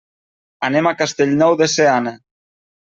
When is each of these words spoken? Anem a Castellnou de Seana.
Anem 0.69 0.89
a 0.91 0.95
Castellnou 1.03 1.59
de 1.63 1.71
Seana. 1.77 2.17